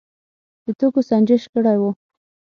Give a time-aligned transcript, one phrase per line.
[0.65, 1.83] د توکو سنجش کړی و.